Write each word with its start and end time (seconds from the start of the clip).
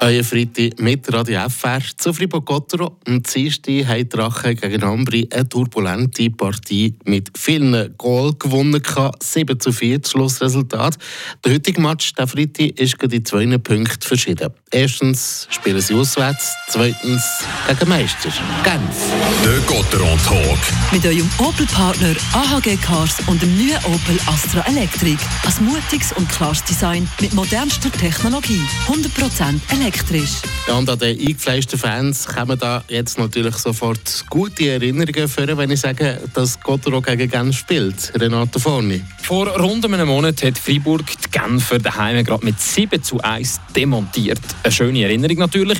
Euer 0.00 0.22
Freitag 0.22 0.78
mit 0.78 1.10
Radio 1.12 1.48
FR 1.48 1.80
zu 1.96 2.12
Fribourg-Gottero. 2.12 2.98
Am 3.06 3.22
Dienstag 3.22 3.86
haben 3.86 3.98
die 3.98 4.08
Drachen 4.08 4.54
gegen 4.54 4.82
Ambri 4.82 5.28
eine 5.32 5.48
turbulente 5.48 6.30
Partie 6.30 6.94
mit 7.04 7.30
vielen 7.36 7.96
Goal 7.96 8.34
gewonnen. 8.38 8.82
7 9.20 9.58
zu 9.58 9.72
4 9.72 10.00
das 10.00 10.10
Schlussresultat. 10.10 10.96
Der 11.44 11.54
heutige 11.54 11.80
Match, 11.80 12.12
der 12.14 12.26
Freitag, 12.26 12.78
ist 12.78 13.02
in 13.02 13.24
zwei 13.24 13.58
Punkten 13.58 14.06
verschieden. 14.06 14.50
Erstens 14.70 15.48
spielen 15.50 15.80
sie 15.80 15.94
auswärts, 15.94 16.54
zweitens 16.68 17.22
gegen 17.66 17.88
Meister 17.88 18.28
Genf. 18.64 19.12
Der 19.44 19.58
Gotteron 19.60 20.18
Talk. 20.24 20.58
Mit 20.92 21.06
eurem 21.06 21.28
Opel-Partner 21.38 22.14
AHG 22.32 22.76
Cars 22.82 23.16
und 23.26 23.40
dem 23.40 23.56
neuen 23.56 23.78
Opel 23.84 24.18
Astra 24.26 24.60
Electric. 24.66 25.18
Ein 25.44 25.64
mutiges 25.64 26.12
und 26.12 26.28
klares 26.28 26.62
Design 26.64 27.08
mit 27.20 27.32
modernster 27.32 27.90
Technologie. 27.90 28.60
100% 28.88 29.60
elektrisch. 29.86 30.42
Ja, 30.66 30.74
und 30.74 30.90
an 30.90 30.98
den 30.98 31.16
eingefleischten 31.16 31.78
Fans 31.78 32.26
kommen 32.26 32.58
da 32.58 32.82
jetzt 32.88 33.18
natürlich 33.18 33.54
sofort 33.56 34.24
gute 34.28 34.68
Erinnerungen 34.68 35.28
für, 35.28 35.56
wenn 35.56 35.70
ich 35.70 35.80
sage, 35.80 36.20
dass 36.34 36.58
Gottero 36.60 37.00
gegen 37.00 37.30
Genf 37.30 37.56
spielt. 37.56 38.12
Renato 38.18 38.58
Forni. 38.58 39.04
Vor 39.22 39.46
rund 39.46 39.84
einem 39.84 40.08
Monat 40.08 40.42
hat 40.42 40.58
Freiburg 40.58 41.04
die 41.06 41.30
Genfer 41.30 41.78
daheim 41.78 42.24
gerade 42.24 42.44
mit 42.44 42.60
7 42.60 43.00
zu 43.00 43.20
1 43.20 43.60
demontiert. 43.76 44.40
Eine 44.64 44.72
schöne 44.72 45.04
Erinnerung 45.04 45.38
natürlich. 45.38 45.78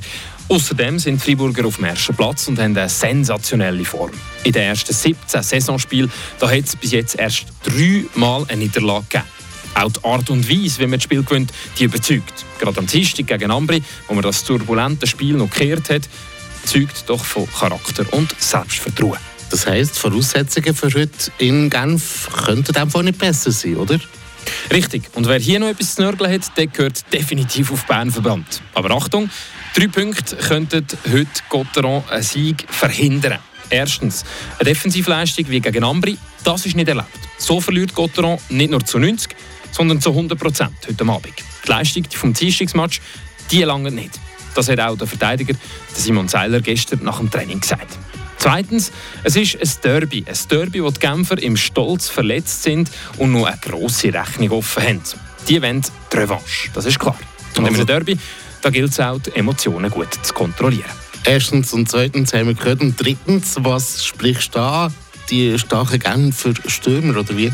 Außerdem 0.49 1.01
sind 1.01 1.17
die 1.17 1.25
Freiburger 1.25 1.67
auf 1.67 1.77
dem 1.77 1.87
ersten 1.87 2.15
Platz 2.15 2.47
und 2.47 2.61
haben 2.61 2.79
eine 2.79 2.89
sensationelle 2.89 3.85
Form. 3.85 4.13
In 4.45 4.53
den 4.53 4.63
ersten 4.63 4.93
17 4.93 5.43
Saisonspielen 5.43 6.13
hat 6.41 6.53
es 6.53 6.77
bis 6.77 6.93
jetzt 6.93 7.19
erst 7.19 7.47
dreimal 7.65 8.45
eine 8.47 8.63
Niederlage 8.63 9.07
gegeben. 9.11 9.36
Auch 9.77 9.93
die 9.93 10.05
Art 10.05 10.31
und 10.31 10.49
Weise, 10.49 10.81
wie 10.81 10.87
man 10.87 10.99
das 10.99 11.03
Spiel 11.03 11.23
gewinnt, 11.23 11.53
die 11.79 11.85
überzeugt. 11.85 12.45
Gerade 12.59 12.79
am 12.79 12.87
Dienstag 12.87 13.27
gegen 13.27 13.51
Ambri, 13.51 13.83
wo 14.09 14.15
man 14.15 14.23
das 14.23 14.43
turbulente 14.43 15.07
Spiel 15.07 15.35
noch 15.35 15.51
gekehrt 15.51 15.91
hat, 15.91 16.09
zeugt 16.65 17.05
doch 17.07 17.25
von 17.25 17.47
Charakter 17.53 18.05
und 18.13 18.35
Selbstvertrauen. 18.41 19.19
Das 19.51 19.67
heisst, 19.67 19.97
die 19.97 20.01
Voraussetzungen 20.01 20.75
für 20.75 20.93
heute 20.93 21.31
in 21.39 21.71
Genf 21.71 22.29
könnten 22.45 22.75
einfach 22.77 23.03
nicht 23.03 23.19
besser 23.19 23.53
sein, 23.53 23.77
oder? 23.77 24.01
Richtig. 24.73 25.05
Und 25.15 25.29
wer 25.29 25.39
hier 25.39 25.61
noch 25.61 25.69
etwas 25.69 25.95
zu 25.95 26.03
nörgeln 26.03 26.33
hat, 26.33 26.57
der 26.57 26.67
gehört 26.69 27.13
definitiv 27.13 27.71
auf 27.73 27.85
Bern 27.87 28.11
verbannt. 28.11 28.63
Aber 28.75 28.91
Achtung, 28.93 29.31
drei 29.75 29.89
Punkte 29.89 30.37
könnten 30.37 30.87
heute 31.13 31.29
Gotteron 31.49 32.03
einen 32.11 32.23
Sieg 32.23 32.65
verhindern. 32.69 33.39
Erstens, 33.71 34.25
eine 34.59 34.71
Defensivleistung 34.71 35.49
wie 35.49 35.61
gegen 35.61 35.85
Ambri, 35.85 36.19
das 36.45 36.67
ist 36.67 36.77
nicht 36.77 36.89
erlaubt. 36.89 37.11
So 37.39 37.61
verliert 37.61 37.95
Gotteron 37.95 38.39
nicht 38.49 38.71
nur 38.71 38.85
zu 38.85 38.99
90, 38.99 39.35
sondern 39.73 40.01
zu 40.01 40.11
100 40.11 40.39
Prozent 40.39 40.75
heute 40.89 41.05
Abend. 41.05 41.35
Die 41.65 41.69
Leistung 41.69 42.05
vom 42.11 42.33
Dienstagsmatch, 42.33 43.01
die 43.51 43.63
lange 43.63 43.91
nicht. 43.91 44.19
Das 44.55 44.69
hat 44.69 44.81
auch 44.81 44.97
der 44.97 45.07
Verteidiger 45.07 45.55
Simon 45.93 46.29
Seiler 46.29 46.61
gestern 46.61 47.03
nach 47.03 47.19
dem 47.19 47.31
Training 47.31 47.61
gesagt. 47.61 47.99
Zweitens, 48.39 48.93
es 49.25 49.37
ist 49.37 49.57
ein 49.57 49.71
Derby. 49.83 50.25
Ein 50.27 50.39
Derby, 50.49 50.83
wo 50.83 50.91
die 50.91 51.01
Genfer 51.01 51.43
im 51.43 51.57
Stolz 51.57 52.09
verletzt 52.09 52.63
sind 52.63 52.91
und 53.19 53.33
nur 53.33 53.49
eine 53.49 53.59
grosse 53.59 54.13
Rechnung 54.15 54.53
offen 54.53 54.83
haben. 54.83 55.03
Die 55.49 55.61
wollen 55.61 55.83
die 56.13 56.17
Revanche, 56.17 56.71
das 56.73 56.87
ist 56.87 56.99
klar. 56.99 57.19
Und 57.57 57.65
also. 57.65 57.69
in 57.69 57.75
einem 57.75 57.87
Derby 57.87 58.19
da 58.67 58.71
gilt 58.71 58.91
es 58.91 58.99
auch, 58.99 59.21
die 59.21 59.31
Emotionen 59.37 59.89
gut 59.89 60.13
zu 60.23 60.35
kontrollieren. 60.35 60.91
Erstens 61.29 61.73
und 61.73 61.91
zweitens 61.91 62.33
haben 62.33 62.47
wir 62.47 62.55
gehört. 62.55 62.81
Und 62.81 62.95
drittens, 62.97 63.57
was 63.59 64.05
sprichst 64.05 64.55
du 64.55 64.59
da? 64.61 64.93
Die 65.29 65.59
starken 65.59 65.99
Genfer 65.99 66.55
Stürmer, 66.67 67.19
oder 67.19 67.37
wie? 67.37 67.53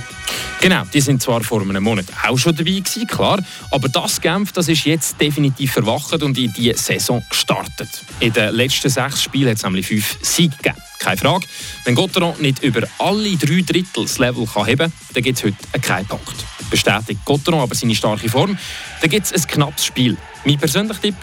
Genau, 0.61 0.83
die 0.93 1.01
sind 1.01 1.23
zwar 1.23 1.43
vor 1.43 1.63
einem 1.63 1.83
Monat 1.83 2.05
auch 2.23 2.37
schon 2.37 2.55
dabei 2.55 2.73
gewesen, 2.73 3.07
klar, 3.07 3.43
aber 3.71 3.89
das 3.89 4.21
Genf, 4.21 4.53
das 4.53 4.69
ist 4.69 4.85
jetzt 4.85 5.19
definitiv 5.19 5.73
verwacht 5.73 6.23
und 6.23 6.37
in 6.37 6.53
die 6.53 6.75
Saison 6.75 7.25
gestartet. 7.31 7.89
In 8.21 8.35
den 8.35 8.55
letzten 8.55 8.91
sechs 8.91 9.23
Spielen 9.23 9.49
hat 9.49 9.57
es 9.57 9.63
nämlich 9.63 9.87
fünf 9.87 10.19
Siege 10.21 10.55
gegeben. 10.55 10.77
Keine 10.99 11.17
Frage. 11.17 11.47
Wenn 11.85 11.95
Gotteron 11.95 12.35
nicht 12.41 12.63
über 12.63 12.87
alle 12.99 13.37
drei 13.37 13.63
Drittel 13.63 14.03
das 14.03 14.19
Level 14.19 14.47
kann 14.47 14.67
heben 14.67 14.91
kann, 14.91 14.93
dann 15.15 15.23
gibt 15.23 15.39
es 15.39 15.45
heute 15.45 15.81
keinen 15.81 16.07
Punkt. 16.07 16.45
Bestätigt 16.71 17.25
Gotteron 17.25 17.61
aber 17.61 17.75
seine 17.75 17.95
starke 17.95 18.29
Form, 18.29 18.59
dann 19.01 19.11
gibt 19.11 19.25
es 19.25 19.33
ein 19.33 19.47
knappes 19.49 19.87
Spiel. 19.87 20.19
Mein 20.45 20.59
persönlicher 20.59 21.01
Tipp 21.01 21.17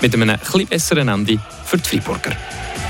mit 0.00 0.14
einem 0.14 0.30
etwas 0.30 0.64
besseren 0.66 1.08
Ende 1.08 1.38
für 1.64 1.78
die 1.78 1.88
Freiburger. 1.88 2.36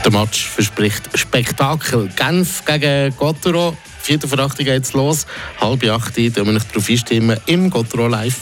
Der 0.05 0.13
Match 0.13 0.49
verspricht 0.49 1.09
Spektakel. 1.19 2.09
Genf 2.15 2.65
gegen 2.65 3.15
Gottero. 3.17 3.77
Vierte 4.01 4.29
Verachtung 4.29 4.65
geht's 4.65 4.93
los. 4.93 5.27
Halb 5.61 5.85
acht, 5.85 6.17
da 6.17 6.47
wir 6.47 6.59
darauf 6.59 6.89
einstimmen 6.89 7.39
im 7.47 7.69
Gottero 7.69 8.07
Live. 8.09 8.37